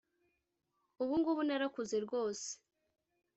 ubu 1.01 1.13
ngubu 1.19 1.41
narakuze 1.47 1.95
rwose 2.05 2.47